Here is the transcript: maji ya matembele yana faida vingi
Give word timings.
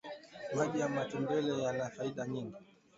maji 0.55 0.79
ya 0.79 0.89
matembele 0.89 1.63
yana 1.63 1.89
faida 1.89 2.25
vingi 2.25 2.55